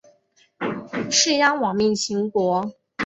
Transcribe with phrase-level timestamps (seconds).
[1.11, 2.73] 士鞅亡命秦国。